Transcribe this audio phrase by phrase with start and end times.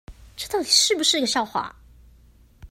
[0.35, 1.75] 這到底是不是個笑話